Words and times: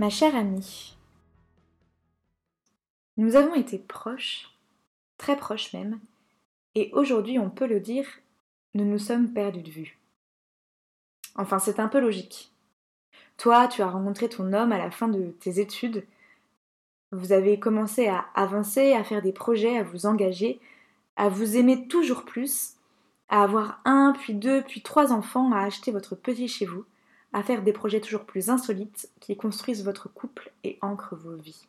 Ma 0.00 0.10
chère 0.10 0.34
amie, 0.34 0.96
nous 3.16 3.36
avons 3.36 3.54
été 3.54 3.78
proches, 3.78 4.50
très 5.18 5.36
proches 5.36 5.72
même, 5.72 6.00
et 6.74 6.90
aujourd'hui 6.94 7.38
on 7.38 7.48
peut 7.48 7.68
le 7.68 7.78
dire, 7.78 8.04
nous 8.74 8.84
nous 8.84 8.98
sommes 8.98 9.32
perdus 9.32 9.62
de 9.62 9.70
vue. 9.70 9.98
Enfin, 11.36 11.60
c'est 11.60 11.78
un 11.78 11.86
peu 11.86 12.00
logique. 12.00 12.52
Toi, 13.36 13.68
tu 13.68 13.82
as 13.82 13.88
rencontré 13.88 14.28
ton 14.28 14.52
homme 14.52 14.72
à 14.72 14.78
la 14.78 14.90
fin 14.90 15.06
de 15.06 15.30
tes 15.38 15.60
études, 15.60 16.04
vous 17.12 17.30
avez 17.30 17.60
commencé 17.60 18.08
à 18.08 18.26
avancer, 18.34 18.94
à 18.94 19.04
faire 19.04 19.22
des 19.22 19.32
projets, 19.32 19.78
à 19.78 19.84
vous 19.84 20.06
engager, 20.06 20.58
à 21.14 21.28
vous 21.28 21.56
aimer 21.56 21.86
toujours 21.86 22.24
plus, 22.24 22.74
à 23.28 23.44
avoir 23.44 23.80
un, 23.84 24.12
puis 24.18 24.34
deux, 24.34 24.62
puis 24.62 24.82
trois 24.82 25.12
enfants, 25.12 25.52
à 25.52 25.60
acheter 25.60 25.92
votre 25.92 26.16
petit 26.16 26.48
chez 26.48 26.66
vous, 26.66 26.84
à 27.34 27.42
faire 27.42 27.62
des 27.62 27.72
projets 27.72 28.00
toujours 28.00 28.24
plus 28.24 28.48
insolites 28.48 29.10
qui 29.20 29.36
construisent 29.36 29.84
votre 29.84 30.08
couple 30.08 30.52
et 30.62 30.78
ancrent 30.80 31.16
vos 31.16 31.34
vies. 31.34 31.66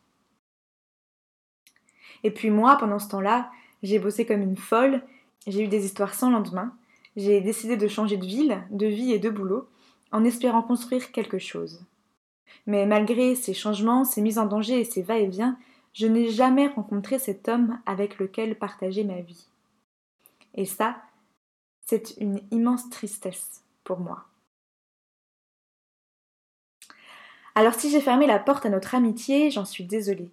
Et 2.24 2.30
puis 2.32 2.52
moi, 2.52 2.78
pendant 2.78 3.00
ce 3.00 3.10
temps-là, 3.10 3.52
j'ai 3.82 3.98
bossé 3.98 4.26
comme 4.28 4.44
une 4.44 4.58
folle, 4.58 5.02
j'ai 5.48 5.64
eu 5.64 5.68
des 5.68 5.84
histoires 5.84 6.14
sans 6.14 6.30
lendemain, 6.30 6.74
j'ai 7.16 7.42
décidé 7.42 7.78
de 7.78 7.88
changer 7.88 8.18
de 8.18 8.26
ville, 8.26 8.64
de 8.70 8.86
vie 8.86 9.12
et 9.12 9.20
de 9.20 9.30
boulot, 9.30 9.68
en 10.12 10.24
espérant 10.24 10.62
construire 10.62 11.12
quelque 11.12 11.40
chose. 11.40 11.84
Mais 12.68 12.86
malgré 12.86 13.34
ces 13.34 13.56
changements, 13.56 14.06
ces 14.06 14.22
mises 14.22 14.38
en 14.38 14.46
danger 14.46 14.80
et 14.80 14.86
ces 14.86 15.02
va-et-vient, 15.02 15.58
je 15.94 16.06
n'ai 16.06 16.30
jamais 16.30 16.68
rencontré 16.68 17.18
cet 17.18 17.48
homme 17.48 17.80
avec 17.88 18.20
lequel 18.20 18.56
partager 18.56 19.04
ma 19.04 19.22
vie. 19.22 19.48
Et 20.54 20.66
ça, 20.66 20.98
c'est 21.88 22.18
une 22.18 22.40
immense 22.52 22.88
tristesse 22.92 23.64
pour 23.84 24.00
moi. 24.00 24.26
Alors 27.56 27.74
si 27.74 27.90
j'ai 27.90 28.02
fermé 28.02 28.28
la 28.28 28.38
porte 28.38 28.66
à 28.66 28.70
notre 28.70 28.96
amitié, 28.96 29.50
j'en 29.50 29.64
suis 29.64 29.86
désolée. 29.86 30.30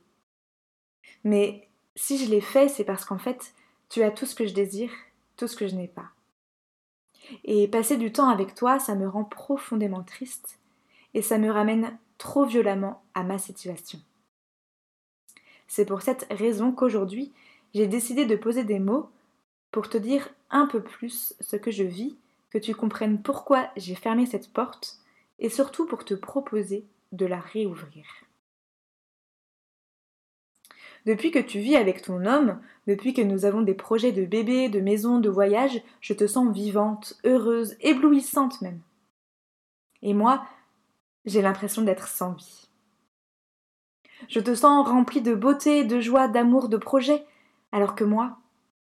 Mais 1.22 1.68
si 1.94 2.18
je 2.18 2.28
l'ai 2.28 2.40
fait, 2.40 2.68
c'est 2.68 2.84
parce 2.84 3.04
qu'en 3.04 3.18
fait, 3.18 3.54
tu 3.88 4.02
as 4.02 4.10
tout 4.10 4.26
ce 4.26 4.34
que 4.34 4.46
je 4.46 4.54
désire, 4.54 4.90
tout 5.36 5.46
ce 5.46 5.56
que 5.56 5.68
je 5.68 5.76
n'ai 5.76 5.86
pas. 5.86 6.10
Et 7.44 7.68
passer 7.68 7.96
du 7.96 8.10
temps 8.10 8.28
avec 8.28 8.56
toi, 8.56 8.80
ça 8.80 8.96
me 8.96 9.08
rend 9.08 9.24
profondément 9.24 10.02
triste 10.02 10.58
et 11.14 11.22
ça 11.22 11.38
me 11.38 11.50
ramène 11.50 11.96
trop 12.18 12.44
violemment 12.44 13.02
à 13.14 13.22
ma 13.22 13.38
situation. 13.38 14.00
C'est 15.68 15.86
pour 15.86 16.02
cette 16.02 16.26
raison 16.30 16.72
qu'aujourd'hui, 16.72 17.32
j'ai 17.72 17.86
décidé 17.86 18.26
de 18.26 18.36
poser 18.36 18.64
des 18.64 18.80
mots 18.80 19.08
pour 19.70 19.88
te 19.88 19.96
dire 19.96 20.28
un 20.50 20.66
peu 20.66 20.82
plus 20.82 21.34
ce 21.40 21.56
que 21.56 21.70
je 21.70 21.84
vis, 21.84 22.16
que 22.50 22.58
tu 22.58 22.74
comprennes 22.74 23.22
pourquoi 23.22 23.70
j'ai 23.76 23.94
fermé 23.94 24.26
cette 24.26 24.52
porte 24.52 24.98
et 25.38 25.48
surtout 25.48 25.86
pour 25.86 26.04
te 26.04 26.14
proposer 26.14 26.84
de 27.12 27.26
la 27.26 27.40
réouvrir. 27.40 28.04
Depuis 31.04 31.30
que 31.30 31.38
tu 31.38 31.58
vis 31.58 31.76
avec 31.76 32.02
ton 32.02 32.24
homme, 32.26 32.60
depuis 32.86 33.12
que 33.12 33.22
nous 33.22 33.44
avons 33.44 33.62
des 33.62 33.74
projets 33.74 34.12
de 34.12 34.24
bébé, 34.24 34.68
de 34.68 34.80
maison, 34.80 35.18
de 35.18 35.28
voyage, 35.28 35.82
je 36.00 36.14
te 36.14 36.26
sens 36.26 36.54
vivante, 36.54 37.18
heureuse, 37.24 37.76
éblouissante 37.80 38.60
même. 38.62 38.80
Et 40.02 40.14
moi, 40.14 40.44
j'ai 41.24 41.42
l'impression 41.42 41.82
d'être 41.82 42.08
sans 42.08 42.32
vie. 42.32 42.68
Je 44.28 44.40
te 44.40 44.54
sens 44.54 44.86
remplie 44.86 45.20
de 45.20 45.34
beauté, 45.34 45.84
de 45.84 46.00
joie, 46.00 46.28
d'amour, 46.28 46.68
de 46.68 46.76
projets, 46.76 47.24
alors 47.72 47.96
que 47.96 48.04
moi, 48.04 48.38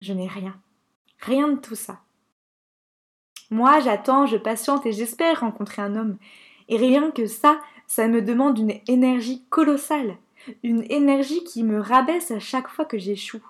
je 0.03 0.12
n'ai 0.12 0.28
rien. 0.28 0.61
Rien 1.21 1.49
de 1.49 1.59
tout 1.59 1.75
ça. 1.75 2.00
Moi, 3.50 3.81
j'attends, 3.81 4.27
je 4.27 4.37
patiente 4.37 4.84
et 4.87 4.93
j'espère 4.93 5.41
rencontrer 5.41 5.81
un 5.82 5.97
homme. 5.97 6.19
Et 6.69 6.77
rien 6.77 7.11
que 7.11 7.27
ça, 7.27 7.61
ça 7.87 8.09
me 8.09 8.22
demande 8.22 8.59
une 8.59 8.81
énergie 8.88 9.44
colossale, 9.50 10.16
une 10.62 10.84
énergie 10.91 11.44
qui 11.44 11.62
me 11.62 11.81
rabaisse 11.81 12.31
à 12.31 12.41
chaque 12.41 12.69
fois 12.69 12.84
que 12.84 12.98
j'échoue. 12.98 13.44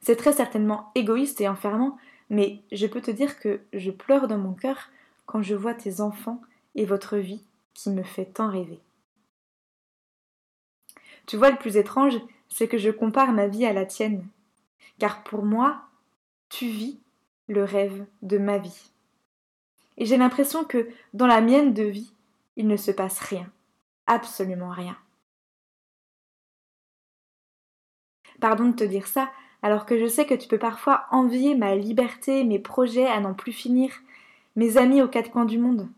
C'est 0.00 0.16
très 0.16 0.32
certainement 0.32 0.90
égoïste 0.94 1.40
et 1.40 1.48
enfermant, 1.48 1.98
mais 2.30 2.62
je 2.72 2.86
peux 2.86 3.00
te 3.00 3.10
dire 3.10 3.38
que 3.40 3.60
je 3.72 3.90
pleure 3.90 4.28
dans 4.28 4.38
mon 4.38 4.52
cœur 4.52 4.90
quand 5.26 5.42
je 5.42 5.54
vois 5.54 5.74
tes 5.74 6.00
enfants 6.00 6.40
et 6.74 6.84
votre 6.84 7.16
vie 7.16 7.42
qui 7.74 7.90
me 7.90 8.02
fait 8.02 8.26
tant 8.26 8.48
rêver. 8.48 8.80
Tu 11.26 11.36
vois, 11.36 11.50
le 11.50 11.58
plus 11.58 11.76
étrange, 11.76 12.18
c'est 12.48 12.68
que 12.68 12.78
je 12.78 12.90
compare 12.90 13.32
ma 13.32 13.48
vie 13.48 13.66
à 13.66 13.72
la 13.72 13.84
tienne, 13.84 14.26
car 14.98 15.22
pour 15.22 15.44
moi, 15.44 15.82
tu 16.48 16.66
vis 16.66 16.98
le 17.48 17.64
rêve 17.64 18.06
de 18.22 18.38
ma 18.38 18.58
vie. 18.58 18.90
Et 19.98 20.06
j'ai 20.06 20.16
l'impression 20.16 20.64
que 20.64 20.88
dans 21.12 21.26
la 21.26 21.40
mienne 21.40 21.74
de 21.74 21.82
vie, 21.82 22.12
il 22.58 22.66
ne 22.66 22.76
se 22.76 22.90
passe 22.90 23.20
rien, 23.20 23.50
absolument 24.06 24.70
rien. 24.70 24.98
Pardon 28.40 28.68
de 28.68 28.74
te 28.74 28.84
dire 28.84 29.06
ça, 29.06 29.30
alors 29.62 29.86
que 29.86 29.98
je 29.98 30.06
sais 30.06 30.26
que 30.26 30.34
tu 30.34 30.48
peux 30.48 30.58
parfois 30.58 31.06
envier 31.10 31.54
ma 31.54 31.76
liberté, 31.76 32.44
mes 32.44 32.58
projets 32.58 33.06
à 33.06 33.20
n'en 33.20 33.32
plus 33.32 33.52
finir, 33.52 33.92
mes 34.56 34.76
amis 34.76 35.00
aux 35.00 35.08
quatre 35.08 35.30
coins 35.30 35.44
du 35.44 35.58
monde. 35.58 35.88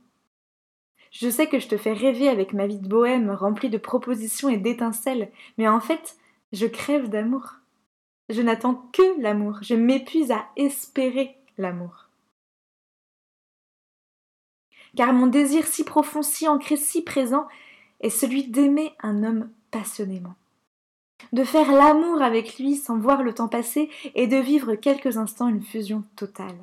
Je 1.10 1.28
sais 1.28 1.48
que 1.48 1.59
je 1.59 1.66
te 1.66 1.78
fais 1.78 1.94
rêver 1.94 2.28
avec 2.28 2.53
ma 2.53 2.66
vie 2.66 2.78
de 2.78 2.88
bohème 2.88 3.31
remplie 3.31 3.71
de 3.71 3.78
propositions 3.78 4.50
et 4.50 4.59
d'étincelles, 4.59 5.32
mais 5.56 5.66
en 5.66 5.81
fait, 5.81 6.19
je 6.53 6.66
crève 6.66 7.09
d'amour. 7.09 7.54
Je 8.28 8.42
n'attends 8.42 8.87
que 8.92 9.21
l'amour, 9.21 9.59
je 9.62 9.75
m'épuise 9.75 10.31
à 10.31 10.47
espérer 10.56 11.37
l'amour 11.56 12.09
car 14.97 15.12
mon 15.12 15.27
désir 15.27 15.67
si 15.67 15.84
profond, 15.84 16.23
si 16.23 16.49
ancré, 16.49 16.77
si 16.77 17.03
présent 17.03 17.47
est 18.01 18.11
celui 18.11 18.45
d'aimer 18.45 18.93
un 19.03 19.25
homme 19.25 19.51
passionnément. 19.71 20.34
De 21.33 21.45
faire 21.45 21.71
l'amour 21.71 22.23
avec 22.23 22.59
lui 22.59 22.77
sans 22.77 22.99
voir 22.99 23.23
le 23.23 23.34
temps 23.34 23.49
passer 23.49 23.91
et 24.15 24.27
de 24.27 24.37
vivre 24.37 24.75
quelques 24.75 25.17
instants 25.17 25.49
une 25.49 25.62
fusion 25.62 26.05
totale. 26.17 26.56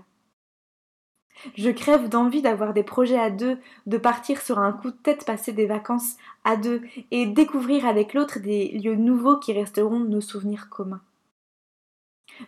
Je 1.56 1.70
crève 1.70 2.10
d'envie 2.10 2.42
d'avoir 2.42 2.74
des 2.74 2.84
projets 2.84 3.20
à 3.20 3.30
deux, 3.30 3.60
de 3.86 3.98
partir 3.98 4.42
sur 4.42 4.60
un 4.60 4.74
coup 4.74 4.90
de 4.90 4.98
tête 4.98 5.26
passer 5.26 5.54
des 5.54 5.68
vacances 5.68 6.18
à 6.44 6.58
deux 6.58 6.82
et 7.12 7.28
découvrir 7.28 7.86
avec 7.86 8.14
l'autre 8.14 8.40
des 8.40 8.70
lieux 8.70 8.96
nouveaux 8.96 9.38
qui 9.38 9.54
resteront 9.54 10.00
nos 10.00 10.22
souvenirs 10.22 10.70
communs. 10.70 11.02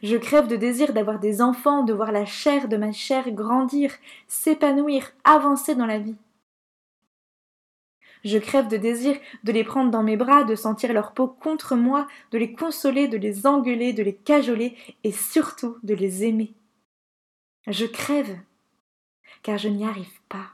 Je 0.04 0.18
crève 0.18 0.48
de 0.48 0.56
désir 0.56 0.94
d'avoir 0.94 1.20
des 1.20 1.42
enfants, 1.42 1.84
de 1.84 1.94
voir 1.94 2.12
la 2.12 2.26
chair 2.26 2.68
de 2.68 2.78
ma 2.78 2.92
chair 2.92 3.32
grandir, 3.32 3.94
s'épanouir, 4.28 5.12
avancer 5.24 5.76
dans 5.76 5.86
la 5.86 6.00
vie. 6.00 6.18
Je 8.24 8.38
crève 8.38 8.68
de 8.68 8.78
désir 8.78 9.18
de 9.44 9.52
les 9.52 9.64
prendre 9.64 9.92
dans 9.92 10.04
mes 10.04 10.18
bras, 10.18 10.44
de 10.44 10.56
sentir 10.56 10.92
leur 10.92 11.14
peau 11.14 11.28
contre 11.28 11.76
moi, 11.76 12.08
de 12.32 12.38
les 12.38 12.54
consoler, 12.54 13.08
de 13.08 13.18
les 13.18 13.48
engueuler, 13.48 13.94
de 13.94 14.04
les 14.04 14.16
cajoler 14.16 14.76
et 15.04 15.12
surtout 15.12 15.78
de 15.84 15.94
les 15.94 16.26
aimer. 16.26 16.54
Je 17.68 17.86
crève, 17.86 18.38
car 19.42 19.58
je 19.58 19.70
n'y 19.70 19.86
arrive 19.86 20.22
pas. 20.28 20.52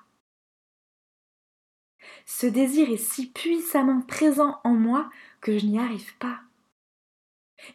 Ce 2.25 2.45
désir 2.45 2.89
est 2.89 2.97
si 2.97 3.27
puissamment 3.27 4.01
présent 4.01 4.59
en 4.63 4.73
moi 4.73 5.09
que 5.41 5.57
je 5.57 5.65
n'y 5.65 5.79
arrive 5.79 6.15
pas. 6.17 6.39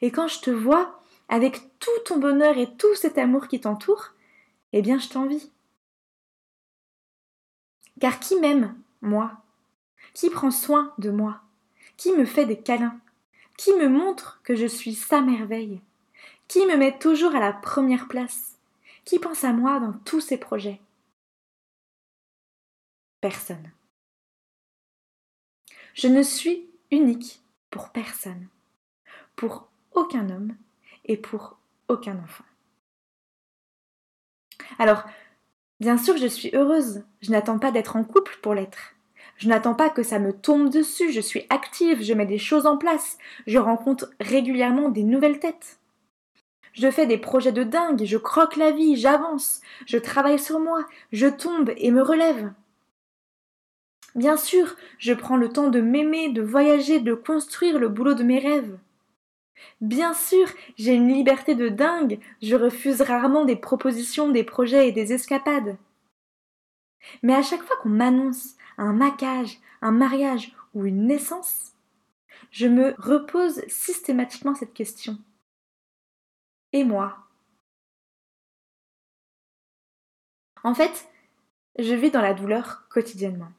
Et 0.02 0.10
quand 0.10 0.28
je 0.28 0.40
te 0.40 0.50
vois, 0.50 1.02
avec 1.30 1.78
tout 1.78 1.98
ton 2.04 2.18
bonheur 2.18 2.58
et 2.58 2.76
tout 2.76 2.94
cet 2.96 3.16
amour 3.16 3.46
qui 3.46 3.60
t'entoure, 3.60 4.14
eh 4.72 4.82
bien 4.82 4.98
je 4.98 5.08
t'envie. 5.08 5.50
Car 8.00 8.18
qui 8.18 8.38
m'aime, 8.40 8.76
moi? 9.00 9.42
Qui 10.12 10.28
prend 10.28 10.50
soin 10.50 10.92
de 10.98 11.10
moi? 11.10 11.40
Qui 11.96 12.12
me 12.12 12.24
fait 12.24 12.46
des 12.46 12.60
câlins? 12.60 13.00
Qui 13.56 13.72
me 13.74 13.88
montre 13.88 14.40
que 14.42 14.56
je 14.56 14.66
suis 14.66 14.94
sa 14.94 15.20
merveille? 15.20 15.80
Qui 16.48 16.66
me 16.66 16.76
met 16.76 16.98
toujours 16.98 17.34
à 17.36 17.40
la 17.40 17.52
première 17.52 18.08
place? 18.08 18.58
Qui 19.04 19.20
pense 19.20 19.44
à 19.44 19.52
moi 19.52 19.78
dans 19.78 19.92
tous 19.92 20.20
ses 20.20 20.36
projets? 20.36 20.80
Personne. 23.20 23.70
Je 25.94 26.08
ne 26.08 26.22
suis 26.22 26.68
unique 26.90 27.40
pour 27.70 27.90
personne, 27.90 28.48
pour 29.36 29.68
aucun 29.92 30.28
homme 30.30 30.56
et 31.04 31.16
pour 31.16 31.58
aucun 31.88 32.16
enfant. 32.22 32.44
Alors, 34.78 35.04
bien 35.80 35.98
sûr, 35.98 36.16
je 36.16 36.26
suis 36.26 36.50
heureuse, 36.54 37.02
je 37.22 37.30
n'attends 37.30 37.58
pas 37.58 37.72
d'être 37.72 37.96
en 37.96 38.04
couple 38.04 38.38
pour 38.42 38.54
l'être. 38.54 38.94
Je 39.36 39.48
n'attends 39.48 39.74
pas 39.74 39.88
que 39.88 40.02
ça 40.02 40.18
me 40.18 40.32
tombe 40.32 40.68
dessus, 40.68 41.12
je 41.12 41.20
suis 41.20 41.46
active, 41.48 42.02
je 42.02 42.12
mets 42.12 42.26
des 42.26 42.38
choses 42.38 42.66
en 42.66 42.76
place, 42.76 43.16
je 43.46 43.58
rencontre 43.58 44.10
régulièrement 44.20 44.90
des 44.90 45.02
nouvelles 45.02 45.40
têtes. 45.40 45.78
Je 46.72 46.90
fais 46.90 47.06
des 47.06 47.18
projets 47.18 47.52
de 47.52 47.64
dingue, 47.64 48.04
je 48.04 48.18
croque 48.18 48.56
la 48.56 48.70
vie, 48.70 48.96
j'avance, 48.96 49.60
je 49.86 49.96
travaille 49.96 50.38
sur 50.38 50.60
moi, 50.60 50.86
je 51.12 51.26
tombe 51.26 51.72
et 51.76 51.90
me 51.90 52.02
relève. 52.02 52.52
Bien 54.14 54.36
sûr, 54.36 54.76
je 54.98 55.12
prends 55.12 55.36
le 55.36 55.48
temps 55.48 55.68
de 55.68 55.80
m'aimer, 55.80 56.30
de 56.30 56.42
voyager, 56.42 57.00
de 57.00 57.14
construire 57.14 57.78
le 57.78 57.88
boulot 57.88 58.14
de 58.14 58.24
mes 58.24 58.38
rêves. 58.38 58.76
Bien 59.80 60.14
sûr, 60.14 60.46
j'ai 60.76 60.94
une 60.94 61.08
liberté 61.08 61.54
de 61.54 61.68
dingue, 61.68 62.20
je 62.42 62.54
refuse 62.54 63.00
rarement 63.02 63.44
des 63.44 63.56
propositions, 63.56 64.30
des 64.30 64.44
projets 64.44 64.88
et 64.88 64.92
des 64.92 65.12
escapades. 65.12 65.76
Mais 67.22 67.34
à 67.34 67.42
chaque 67.42 67.62
fois 67.62 67.76
qu'on 67.78 67.88
m'annonce 67.88 68.56
un 68.76 68.92
maquage, 68.92 69.58
un 69.82 69.92
mariage 69.92 70.54
ou 70.74 70.84
une 70.84 71.06
naissance, 71.06 71.72
je 72.50 72.66
me 72.66 72.94
repose 72.98 73.66
systématiquement 73.68 74.54
cette 74.54 74.74
question. 74.74 75.18
Et 76.72 76.84
moi? 76.84 77.18
En 80.62 80.74
fait, 80.74 81.08
je 81.78 81.94
vis 81.94 82.10
dans 82.10 82.20
la 82.20 82.34
douleur 82.34 82.86
quotidiennement. 82.90 83.50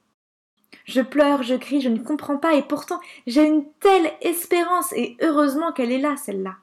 Je 0.85 1.01
pleure, 1.01 1.43
je 1.43 1.55
crie, 1.55 1.81
je 1.81 1.89
ne 1.89 1.99
comprends 1.99 2.37
pas, 2.37 2.53
et 2.53 2.63
pourtant 2.63 2.99
j'ai 3.27 3.45
une 3.45 3.65
telle 3.79 4.11
espérance, 4.21 4.93
et 4.93 5.17
heureusement 5.21 5.71
qu'elle 5.71 5.91
est 5.91 5.99
là, 5.99 6.17
celle-là. 6.17 6.57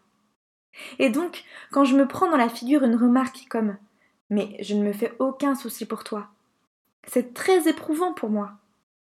Et 0.98 1.10
donc, 1.10 1.44
quand 1.70 1.84
je 1.84 1.96
me 1.96 2.06
prends 2.06 2.30
dans 2.30 2.36
la 2.36 2.48
figure 2.48 2.84
une 2.84 2.96
remarque 2.96 3.46
comme 3.48 3.76
Mais 4.30 4.56
je 4.60 4.74
ne 4.74 4.84
me 4.84 4.92
fais 4.92 5.14
aucun 5.18 5.54
souci 5.54 5.86
pour 5.86 6.04
toi, 6.04 6.28
c'est 7.06 7.34
très 7.34 7.68
éprouvant 7.68 8.12
pour 8.12 8.30
moi. 8.30 8.52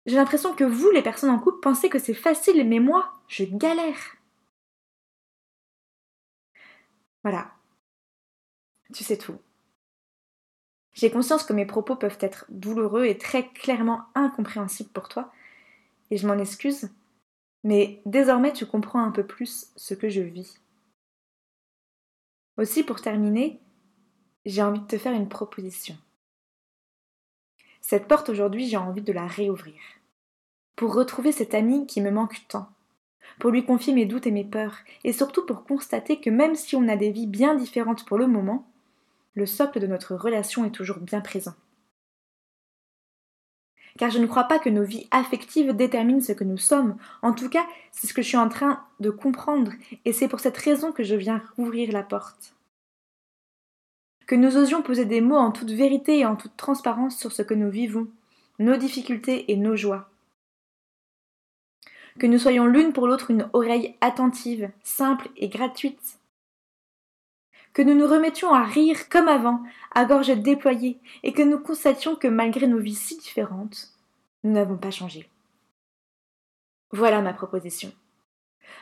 J'ai 0.06 0.16
l'impression 0.16 0.54
que 0.54 0.64
vous, 0.64 0.90
les 0.90 1.02
personnes 1.02 1.30
en 1.30 1.38
couple, 1.38 1.60
pensez 1.60 1.88
que 1.88 1.98
c'est 1.98 2.14
facile, 2.14 2.66
mais 2.68 2.80
moi, 2.80 3.12
je 3.28 3.44
galère. 3.44 4.16
Voilà. 7.22 7.50
Tu 8.94 9.04
sais 9.04 9.18
tout. 9.18 9.38
J'ai 10.98 11.12
conscience 11.12 11.44
que 11.44 11.52
mes 11.52 11.64
propos 11.64 11.94
peuvent 11.94 12.18
être 12.18 12.44
douloureux 12.48 13.04
et 13.04 13.16
très 13.16 13.46
clairement 13.46 14.06
incompréhensibles 14.16 14.90
pour 14.90 15.08
toi, 15.08 15.32
et 16.10 16.16
je 16.16 16.26
m'en 16.26 16.36
excuse, 16.36 16.90
mais 17.62 18.02
désormais 18.04 18.52
tu 18.52 18.66
comprends 18.66 19.04
un 19.04 19.12
peu 19.12 19.24
plus 19.24 19.68
ce 19.76 19.94
que 19.94 20.08
je 20.08 20.22
vis. 20.22 20.60
Aussi, 22.56 22.82
pour 22.82 23.00
terminer, 23.00 23.60
j'ai 24.44 24.60
envie 24.60 24.80
de 24.80 24.86
te 24.88 24.98
faire 24.98 25.12
une 25.12 25.28
proposition. 25.28 25.96
Cette 27.80 28.08
porte 28.08 28.28
aujourd'hui, 28.28 28.66
j'ai 28.66 28.76
envie 28.76 29.02
de 29.02 29.12
la 29.12 29.28
réouvrir. 29.28 29.80
Pour 30.74 30.94
retrouver 30.94 31.30
cet 31.30 31.54
ami 31.54 31.86
qui 31.86 32.00
me 32.00 32.10
manque 32.10 32.44
tant. 32.48 32.70
Pour 33.38 33.50
lui 33.50 33.64
confier 33.64 33.92
mes 33.92 34.04
doutes 34.04 34.26
et 34.26 34.32
mes 34.32 34.44
peurs. 34.44 34.78
Et 35.04 35.12
surtout 35.12 35.46
pour 35.46 35.62
constater 35.62 36.20
que 36.20 36.28
même 36.28 36.56
si 36.56 36.74
on 36.74 36.88
a 36.88 36.96
des 36.96 37.12
vies 37.12 37.28
bien 37.28 37.54
différentes 37.54 38.04
pour 38.04 38.18
le 38.18 38.26
moment, 38.26 38.68
le 39.38 39.46
socle 39.46 39.80
de 39.80 39.86
notre 39.86 40.16
relation 40.16 40.64
est 40.64 40.70
toujours 40.70 40.98
bien 40.98 41.20
présent. 41.20 41.54
Car 43.96 44.10
je 44.10 44.18
ne 44.18 44.26
crois 44.26 44.44
pas 44.44 44.58
que 44.58 44.68
nos 44.68 44.84
vies 44.84 45.08
affectives 45.10 45.74
déterminent 45.74 46.20
ce 46.20 46.32
que 46.32 46.44
nous 46.44 46.58
sommes. 46.58 46.96
En 47.22 47.32
tout 47.32 47.48
cas, 47.48 47.66
c'est 47.92 48.06
ce 48.06 48.14
que 48.14 48.22
je 48.22 48.28
suis 48.28 48.36
en 48.36 48.48
train 48.48 48.84
de 49.00 49.10
comprendre, 49.10 49.72
et 50.04 50.12
c'est 50.12 50.28
pour 50.28 50.40
cette 50.40 50.58
raison 50.58 50.92
que 50.92 51.04
je 51.04 51.14
viens 51.14 51.42
rouvrir 51.56 51.92
la 51.92 52.02
porte. 52.02 52.54
Que 54.26 54.34
nous 54.34 54.56
osions 54.56 54.82
poser 54.82 55.04
des 55.04 55.20
mots 55.20 55.36
en 55.36 55.52
toute 55.52 55.70
vérité 55.70 56.18
et 56.18 56.26
en 56.26 56.36
toute 56.36 56.56
transparence 56.56 57.16
sur 57.16 57.32
ce 57.32 57.42
que 57.42 57.54
nous 57.54 57.70
vivons, 57.70 58.08
nos 58.58 58.76
difficultés 58.76 59.50
et 59.50 59.56
nos 59.56 59.76
joies. 59.76 60.10
Que 62.18 62.26
nous 62.26 62.38
soyons 62.38 62.66
l'une 62.66 62.92
pour 62.92 63.06
l'autre 63.06 63.30
une 63.30 63.48
oreille 63.52 63.94
attentive, 64.00 64.70
simple 64.82 65.28
et 65.36 65.48
gratuite, 65.48 66.17
que 67.78 67.84
nous 67.84 67.94
nous 67.94 68.08
remettions 68.08 68.52
à 68.52 68.64
rire 68.64 69.08
comme 69.08 69.28
avant, 69.28 69.62
à 69.94 70.04
gorge 70.04 70.36
déployée, 70.36 70.98
et 71.22 71.32
que 71.32 71.42
nous 71.42 71.60
constations 71.60 72.16
que 72.16 72.26
malgré 72.26 72.66
nos 72.66 72.80
vies 72.80 72.96
si 72.96 73.16
différentes, 73.18 73.92
nous 74.42 74.50
n'avons 74.50 74.76
pas 74.76 74.90
changé. 74.90 75.30
Voilà 76.90 77.22
ma 77.22 77.32
proposition. 77.32 77.92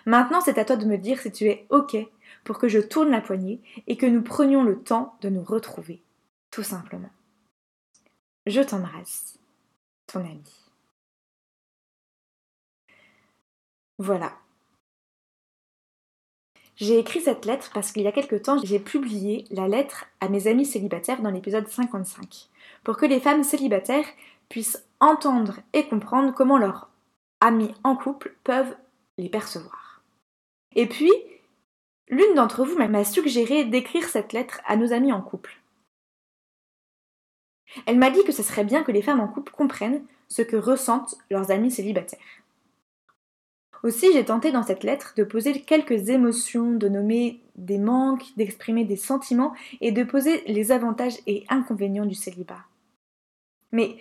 Maintenant, 0.06 0.40
c'est 0.40 0.56
à 0.56 0.64
toi 0.64 0.76
de 0.76 0.86
me 0.86 0.96
dire 0.96 1.20
si 1.20 1.30
tu 1.30 1.44
es 1.44 1.66
OK 1.68 1.94
pour 2.42 2.56
que 2.56 2.68
je 2.68 2.78
tourne 2.78 3.10
la 3.10 3.20
poignée 3.20 3.60
et 3.86 3.98
que 3.98 4.06
nous 4.06 4.22
prenions 4.22 4.64
le 4.64 4.82
temps 4.82 5.18
de 5.20 5.28
nous 5.28 5.44
retrouver, 5.44 6.02
tout 6.50 6.62
simplement. 6.62 7.10
Je 8.46 8.62
t'embrasse, 8.62 9.38
ton 10.06 10.20
ami. 10.20 10.70
Voilà, 13.98 14.32
j'ai 16.76 16.98
écrit 16.98 17.20
cette 17.20 17.44
lettre 17.46 17.70
parce 17.72 17.92
qu'il 17.92 18.02
y 18.02 18.06
a 18.06 18.12
quelque 18.12 18.36
temps, 18.36 18.58
j'ai 18.62 18.78
publié 18.78 19.44
la 19.50 19.66
lettre 19.66 20.06
à 20.20 20.28
mes 20.28 20.46
amis 20.46 20.66
célibataires 20.66 21.22
dans 21.22 21.30
l'épisode 21.30 21.66
55, 21.66 22.48
pour 22.84 22.96
que 22.96 23.06
les 23.06 23.20
femmes 23.20 23.44
célibataires 23.44 24.06
puissent 24.48 24.84
entendre 25.00 25.58
et 25.72 25.88
comprendre 25.88 26.34
comment 26.34 26.58
leurs 26.58 26.88
amis 27.40 27.74
en 27.82 27.96
couple 27.96 28.34
peuvent 28.44 28.76
les 29.18 29.28
percevoir. 29.28 30.02
Et 30.74 30.86
puis, 30.86 31.12
l'une 32.08 32.34
d'entre 32.34 32.64
vous 32.64 32.76
m'a 32.76 33.04
suggéré 33.04 33.64
d'écrire 33.64 34.08
cette 34.08 34.32
lettre 34.32 34.60
à 34.66 34.76
nos 34.76 34.92
amis 34.92 35.12
en 35.12 35.22
couple. 35.22 35.58
Elle 37.86 37.98
m'a 37.98 38.10
dit 38.10 38.24
que 38.24 38.32
ce 38.32 38.42
serait 38.42 38.64
bien 38.64 38.82
que 38.82 38.92
les 38.92 39.02
femmes 39.02 39.20
en 39.20 39.28
couple 39.28 39.52
comprennent 39.52 40.04
ce 40.28 40.42
que 40.42 40.56
ressentent 40.56 41.16
leurs 41.30 41.50
amis 41.50 41.70
célibataires. 41.70 42.20
Aussi, 43.86 44.12
j'ai 44.12 44.24
tenté 44.24 44.50
dans 44.50 44.64
cette 44.64 44.82
lettre 44.82 45.12
de 45.16 45.22
poser 45.22 45.60
quelques 45.60 46.08
émotions, 46.08 46.72
de 46.72 46.88
nommer 46.88 47.38
des 47.54 47.78
manques, 47.78 48.24
d'exprimer 48.36 48.84
des 48.84 48.96
sentiments 48.96 49.54
et 49.80 49.92
de 49.92 50.02
poser 50.02 50.42
les 50.48 50.72
avantages 50.72 51.20
et 51.28 51.44
inconvénients 51.50 52.04
du 52.04 52.16
célibat. 52.16 52.64
Mais 53.70 53.94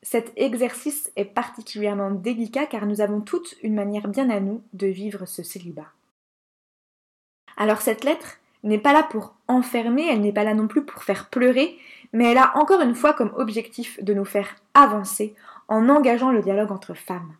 cet 0.00 0.32
exercice 0.36 1.10
est 1.16 1.24
particulièrement 1.24 2.12
délicat 2.12 2.66
car 2.66 2.86
nous 2.86 3.00
avons 3.00 3.20
toutes 3.20 3.56
une 3.64 3.74
manière 3.74 4.06
bien 4.06 4.30
à 4.30 4.38
nous 4.38 4.62
de 4.74 4.86
vivre 4.86 5.26
ce 5.26 5.42
célibat. 5.42 5.90
Alors 7.56 7.80
cette 7.80 8.04
lettre 8.04 8.38
n'est 8.62 8.78
pas 8.78 8.92
là 8.92 9.02
pour 9.02 9.34
enfermer, 9.48 10.06
elle 10.08 10.20
n'est 10.20 10.30
pas 10.30 10.44
là 10.44 10.54
non 10.54 10.68
plus 10.68 10.84
pour 10.84 11.02
faire 11.02 11.30
pleurer, 11.30 11.76
mais 12.12 12.30
elle 12.30 12.38
a 12.38 12.56
encore 12.56 12.80
une 12.80 12.94
fois 12.94 13.12
comme 13.12 13.34
objectif 13.34 14.00
de 14.04 14.14
nous 14.14 14.24
faire 14.24 14.54
avancer 14.74 15.34
en 15.66 15.88
engageant 15.88 16.30
le 16.30 16.42
dialogue 16.42 16.70
entre 16.70 16.94
femmes 16.94 17.34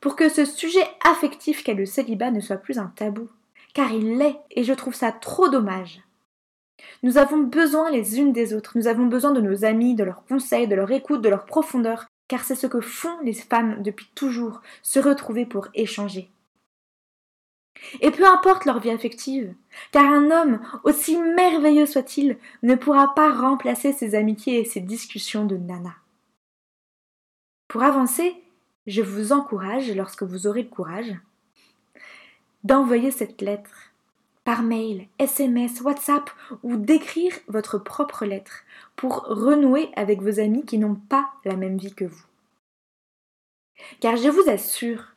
pour 0.00 0.16
que 0.16 0.28
ce 0.28 0.44
sujet 0.44 0.86
affectif 1.04 1.64
qu'est 1.64 1.74
le 1.74 1.86
célibat 1.86 2.30
ne 2.30 2.40
soit 2.40 2.56
plus 2.56 2.78
un 2.78 2.92
tabou. 2.96 3.28
Car 3.74 3.92
il 3.92 4.18
l'est, 4.18 4.38
et 4.50 4.64
je 4.64 4.72
trouve 4.72 4.94
ça 4.94 5.12
trop 5.12 5.48
dommage. 5.48 6.02
Nous 7.02 7.18
avons 7.18 7.38
besoin 7.38 7.90
les 7.90 8.18
unes 8.18 8.32
des 8.32 8.54
autres, 8.54 8.72
nous 8.76 8.86
avons 8.86 9.06
besoin 9.06 9.32
de 9.32 9.40
nos 9.40 9.64
amis, 9.64 9.94
de 9.94 10.04
leurs 10.04 10.24
conseils, 10.24 10.68
de 10.68 10.74
leur 10.74 10.90
écoute, 10.90 11.22
de 11.22 11.28
leur 11.28 11.44
profondeur, 11.44 12.06
car 12.28 12.44
c'est 12.44 12.54
ce 12.54 12.66
que 12.66 12.80
font 12.80 13.18
les 13.22 13.32
femmes 13.32 13.82
depuis 13.82 14.08
toujours, 14.14 14.60
se 14.82 14.98
retrouver 14.98 15.46
pour 15.46 15.68
échanger. 15.74 16.30
Et 18.00 18.10
peu 18.10 18.26
importe 18.26 18.64
leur 18.64 18.80
vie 18.80 18.90
affective, 18.90 19.54
car 19.92 20.06
un 20.06 20.30
homme, 20.30 20.60
aussi 20.84 21.18
merveilleux 21.18 21.86
soit-il, 21.86 22.38
ne 22.62 22.74
pourra 22.74 23.14
pas 23.14 23.32
remplacer 23.32 23.92
ses 23.92 24.14
amitiés 24.14 24.60
et 24.60 24.64
ses 24.64 24.80
discussions 24.80 25.44
de 25.44 25.56
nana. 25.56 25.94
Pour 27.68 27.82
avancer, 27.82 28.34
je 28.86 29.02
vous 29.02 29.32
encourage, 29.32 29.90
lorsque 29.94 30.22
vous 30.22 30.46
aurez 30.46 30.62
le 30.62 30.68
courage, 30.68 31.14
d'envoyer 32.64 33.10
cette 33.10 33.40
lettre 33.42 33.92
par 34.44 34.62
mail, 34.62 35.08
SMS, 35.18 35.80
WhatsApp 35.80 36.30
ou 36.62 36.76
d'écrire 36.76 37.32
votre 37.48 37.78
propre 37.78 38.24
lettre 38.24 38.62
pour 38.94 39.22
renouer 39.24 39.90
avec 39.96 40.22
vos 40.22 40.38
amis 40.38 40.64
qui 40.64 40.78
n'ont 40.78 40.94
pas 40.94 41.30
la 41.44 41.56
même 41.56 41.78
vie 41.78 41.94
que 41.94 42.04
vous. 42.04 42.24
Car 44.00 44.16
je 44.16 44.28
vous 44.28 44.48
assure 44.48 45.14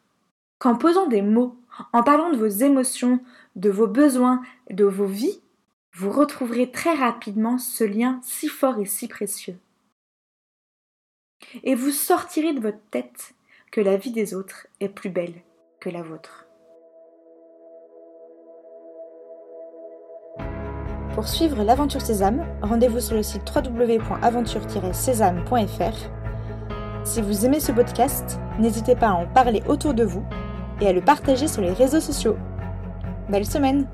qu'en 0.57 0.75
posant 0.75 1.07
des 1.07 1.21
mots, 1.21 1.55
en 1.93 2.03
parlant 2.03 2.31
de 2.31 2.37
vos 2.37 2.47
émotions, 2.47 3.23
de 3.55 3.69
vos 3.69 3.87
besoins, 3.87 4.41
de 4.69 4.85
vos 4.85 5.05
vies, 5.05 5.39
vous 5.93 6.11
retrouverez 6.11 6.71
très 6.71 6.93
rapidement 6.93 7.57
ce 7.57 7.83
lien 7.83 8.19
si 8.23 8.47
fort 8.47 8.79
et 8.79 8.85
si 8.85 9.07
précieux. 9.07 9.57
Et 11.63 11.75
vous 11.75 11.91
sortirez 11.91 12.53
de 12.53 12.59
votre 12.59 12.81
tête 12.91 13.33
que 13.71 13.81
la 13.81 13.97
vie 13.97 14.11
des 14.11 14.33
autres 14.33 14.65
est 14.79 14.89
plus 14.89 15.09
belle 15.09 15.33
que 15.79 15.89
la 15.89 16.01
vôtre. 16.01 16.47
Pour 21.13 21.27
suivre 21.27 21.63
l'aventure 21.63 22.01
Sésame, 22.01 22.47
rendez-vous 22.61 22.99
sur 22.99 23.15
le 23.15 23.23
site 23.23 23.43
www.aventure-sésame.fr. 23.53 26.09
Si 27.03 27.21
vous 27.21 27.45
aimez 27.45 27.59
ce 27.59 27.71
podcast, 27.71 28.39
n'hésitez 28.59 28.95
pas 28.95 29.09
à 29.09 29.13
en 29.13 29.27
parler 29.27 29.61
autour 29.67 29.93
de 29.93 30.03
vous 30.03 30.25
et 30.81 30.87
à 30.87 30.93
le 30.93 31.01
partager 31.01 31.47
sur 31.47 31.61
les 31.61 31.73
réseaux 31.73 31.99
sociaux. 31.99 32.37
Belle 33.29 33.45
semaine 33.45 33.87